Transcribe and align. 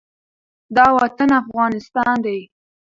دا 0.75 0.85
وطن 0.99 1.29
افغانستان 1.41 2.15
دی، 2.25 2.39